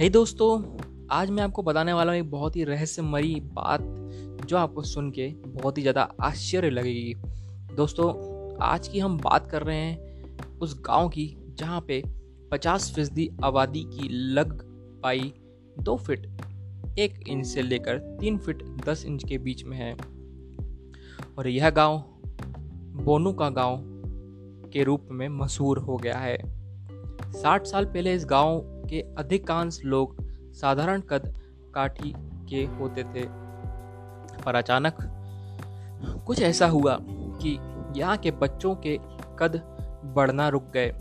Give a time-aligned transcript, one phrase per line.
[0.00, 0.78] हे hey दोस्तों,
[1.10, 3.80] आज मैं आपको बताने वाला हूँ एक बहुत ही रहस्यमयी बात
[4.46, 7.14] जो आपको सुन के बहुत ही ज़्यादा आश्चर्य लगेगी।
[7.76, 8.08] दोस्तों,
[8.62, 12.02] आज की हम बात कर रहे हैं उस गाँव की जहाँ पे
[12.52, 14.62] 50 फ़ीसदी आबादी की लग
[15.02, 15.32] पाई
[15.78, 16.26] दो फिट,
[16.98, 19.92] एक इंच से लेकर तीन फिट दस इंच के बीच में है।
[21.38, 21.98] और यह गाँव
[23.04, 23.82] बोनू का गाँव
[24.72, 26.38] के रूप में मशहूर हो गया है।
[27.32, 30.16] साठ साल पहले इस गाँव के अधिकांश लोग
[30.52, 31.34] साधारण कद
[31.74, 32.12] काठी
[32.48, 33.26] के होते थे।
[34.44, 34.96] पर अचानक
[36.26, 37.58] कुछ ऐसा हुआ कि
[37.96, 38.98] यहाँ के बच्चों के
[39.38, 39.60] कद
[40.16, 40.92] बढ़ना रुक गए।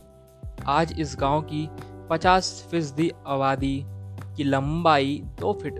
[0.67, 1.67] आज इस गाँव की
[2.09, 3.83] 50 फ़ीसदी आबादी
[4.37, 5.75] की लंबाई दो फिट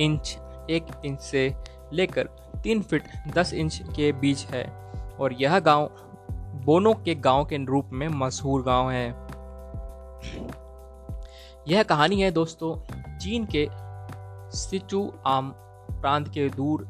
[0.00, 0.36] इंच,
[0.70, 1.54] एक इंच से
[1.92, 2.28] लेकर
[2.62, 3.02] तीन फिट
[3.34, 4.64] दस इंच के बीच है
[5.20, 5.90] और यह गाँव
[6.64, 9.29] बोनो के गाँव के रूप में मशहूर गाँव है।
[11.68, 12.74] यह कहानी है दोस्तों,
[13.18, 13.66] चीन के
[14.56, 15.52] सिचू आम
[15.92, 16.84] प्रांत के दूर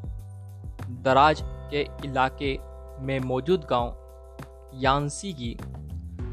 [1.03, 1.41] दराज
[1.71, 2.57] के इलाके
[3.05, 5.57] में मौजूद गाँव यानसी की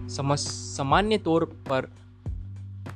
[0.09, 1.91] सामान्य तौर पर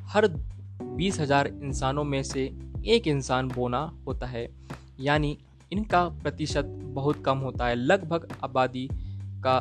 [0.10, 2.44] हर बीस हज़ार इंसानों में से
[2.86, 4.48] एक इंसान बोना होता है।
[5.00, 5.38] यानी
[5.72, 8.88] इनका प्रतिशत बहुत कम होता है। लगभग आबादी
[9.44, 9.60] का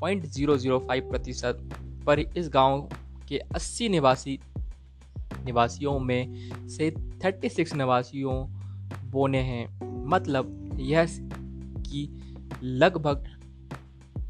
[0.00, 1.68] पॉइंट ज़ीरो ज़ीरो फाइव प्रतिशत
[2.06, 2.88] पर इस गाँव
[3.28, 4.38] के 80 निवासी
[5.44, 8.46] निवासियों में से 36 निवासियों
[9.10, 11.06] बोने हैं। मतलब यह
[11.78, 12.22] कि
[12.62, 13.28] लगभग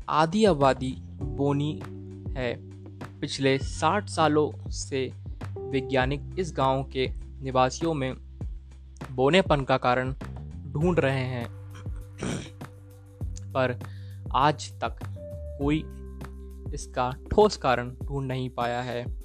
[0.08, 1.82] आधी आबादी बोनी
[2.36, 2.56] है।
[3.20, 5.12] पिछले 60 सालों से
[5.58, 7.10] वैज्ञानिक इस गाँव के
[7.42, 8.14] निवासियों में
[9.10, 10.14] बोनेपन का कारण
[10.72, 11.46] ढूंढ रहे हैं।
[13.52, 13.80] पर
[14.34, 14.96] आज तक
[15.58, 15.78] कोई
[16.74, 19.21] इसका ठोस कारण ढूंढ नहीं पाया है।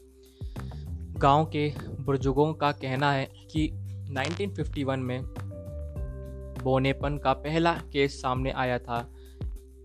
[1.17, 3.67] गाँव के बुज़ुर्गों का कहना है कि
[4.11, 5.23] 1951 में
[6.64, 9.11] बोनेपन का पहला केस सामने आया था।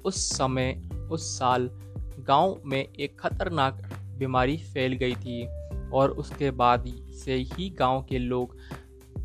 [0.05, 1.71] उस समय, उस साल
[2.19, 3.83] गाँव में एक खतरनाक
[4.19, 5.47] बीमारी फैल गई थी
[5.91, 6.85] और उसके बाद
[7.25, 8.57] से ही गाँव के लोग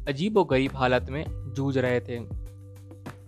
[0.07, 2.19] अजीबोगरीब हालत में जूझ रहे थे।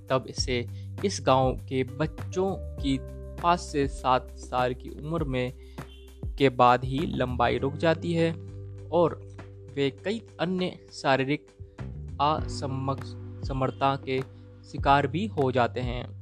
[0.10, 0.68] तब से
[1.06, 2.98] इस गाँव के बच्चों की
[3.42, 5.54] पाँच से सात साल की उम्र में
[6.38, 8.49] के बाद ही लंबाई रुक जाती है।
[8.92, 9.30] और
[9.76, 11.48] वे कई अन्य शारीरिक
[12.22, 14.22] असमर्थता के
[14.72, 16.20] शिकार भी हो जाते हैं।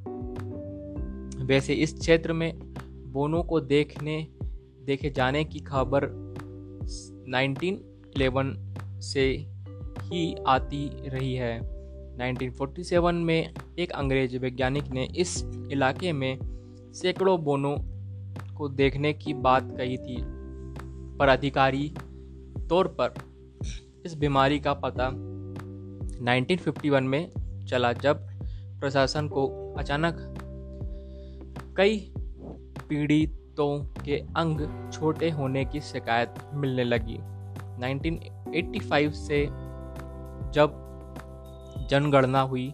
[1.45, 2.59] वैसे इस क्षेत्र में
[3.07, 4.27] बोनों को देखने,
[4.85, 6.06] देखे जाने की खबर
[7.29, 8.56] 1911
[9.01, 9.47] से
[10.01, 11.59] ही आती रही है।
[12.16, 16.39] 1947 में एक अंग्रेज़ वैज्ञानिक ने इस इलाके में
[16.94, 17.77] सैकड़ों बोनों
[18.56, 20.17] को देखने की बात कही थी।
[21.17, 21.94] पर अधिकारी
[22.69, 23.13] तौर पर
[24.05, 25.09] इस बीमारी का पता
[26.25, 27.31] 1951 में
[27.69, 28.28] चला जब
[28.79, 30.16] प्रशासन को अचानक
[31.77, 32.13] कई
[32.89, 37.17] पीड़ितों के अंग छोटे होने की शिकायत मिलने लगी।
[37.79, 39.45] 1985 से
[40.51, 40.83] जब
[41.89, 42.73] जनगणना हुई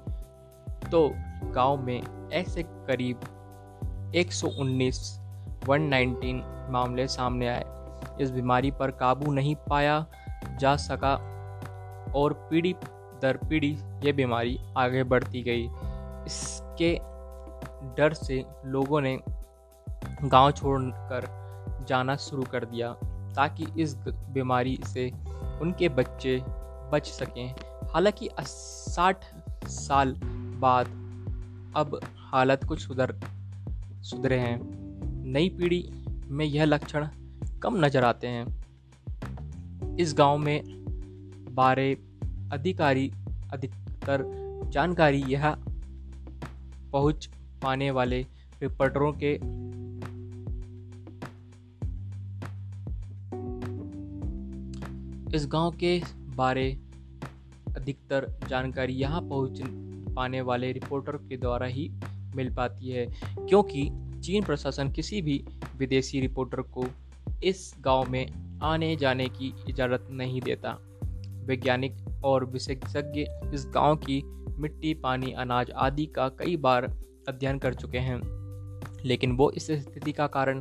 [0.91, 1.11] तो
[1.51, 3.19] गाँव में ऐसे करीब
[4.15, 4.99] 119
[5.69, 7.82] 119 मामले सामने आए।
[8.21, 10.05] इस बीमारी पर काबू नहीं पाया
[10.59, 11.13] जा सका
[12.15, 12.73] और पीढ़ी
[13.21, 15.67] दर पीढ़ी ये बीमारी आगे बढ़ती गई।
[16.25, 16.93] इसके
[17.97, 19.19] डर से लोगों ने
[20.23, 21.27] गाँव छोड़कर
[21.87, 22.93] जाना शुरू कर दिया
[23.35, 25.09] ताकि इस बीमारी से
[25.61, 26.41] उनके बच्चे
[26.91, 27.55] बच सकें।
[27.93, 29.25] हालाँकि साठ
[29.65, 30.15] साल
[30.59, 30.87] बाद
[31.75, 31.99] अब
[32.31, 33.19] हालत कुछ सुधर,
[34.01, 34.59] सुधरे हैं।
[35.25, 35.83] नई पीढ़ी
[36.27, 37.07] में यह लक्षण
[37.63, 40.63] कम नज़र आते हैं। इस गाँव में
[41.55, 41.91] बारे
[42.51, 43.11] अधिकारी,
[43.53, 44.23] अधिकतर
[44.69, 45.49] जानकारी यह
[46.91, 47.29] पहुँच
[47.63, 48.19] पाने वाले
[48.61, 49.33] रिपोर्टरों के
[55.37, 56.01] इस गाँव के
[56.35, 56.69] बारे
[57.75, 59.61] अधिकतर जानकारी यहाँ पहुँच
[60.15, 61.89] पाने वाले रिपोर्टर के द्वारा ही
[62.35, 63.05] मिल पाती है,
[63.39, 63.89] क्योंकि
[64.23, 65.43] चीन प्रशासन किसी भी
[65.77, 66.85] विदेशी रिपोर्टर को
[67.43, 68.27] इस गाँव में
[68.63, 70.77] आने जाने की इजाज़त नहीं देता।
[71.45, 73.21] वैज्ञानिक और विशेषज्ञ
[73.53, 74.21] इस गाँव की
[74.57, 76.85] मिट्टी, पानी, अनाज आदि का कई बार
[77.27, 78.21] अध्ययन कर चुके हैं,
[79.05, 80.59] लेकिन वो इस स्थिति का कारण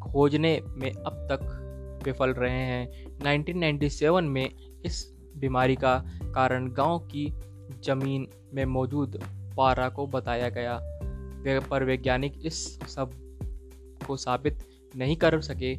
[0.00, 4.50] खोजने में अब तक विफल रहे हैं। 1997 में
[4.84, 7.32] इस बीमारी का कारण गाँव की
[7.84, 9.22] ज़मीन में मौजूद
[9.56, 10.80] पारा को बताया गया।
[11.70, 14.58] पर वैज्ञानिक इस सबको साबित
[14.96, 15.78] नहीं कर सके।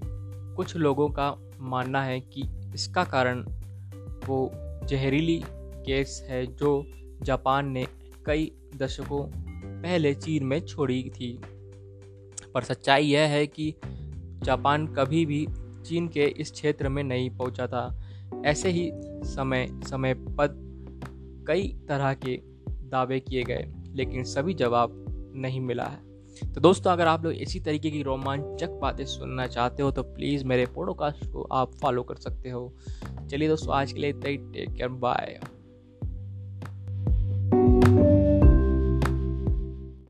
[0.55, 2.43] कुछ लोगों का मानना है कि
[2.75, 3.41] इसका कारण
[4.27, 4.51] वो
[4.87, 5.43] जहरीली
[5.87, 6.85] गैस है जो
[7.21, 7.87] जापान ने
[8.25, 9.31] कई दशकों
[9.81, 11.41] पहले चीन में छोड़ी थी।
[12.53, 13.75] पर सच्चाई यह है कि
[14.43, 15.47] जापान कभी भी
[15.85, 18.03] चीन के इस क्षेत्र में नहीं पहुँचा था।
[18.45, 18.91] ऐसे ही
[19.23, 20.47] समय समय पर
[21.47, 22.39] कई तरह के
[22.89, 25.05] दावे किए गए, लेकिन सभी जवाब
[25.35, 26.12] नहीं मिला है।
[26.43, 30.45] तो दोस्तों, अगर आप लोग इसी तरीके की रोमांचक बातें सुनना चाहते हो तो प्लीज़
[30.45, 32.73] मेरे पॉडकास्ट को आप फॉलो कर सकते हो।
[33.31, 35.39] चलिए दोस्तों, आज के लिए टेक केयर बाय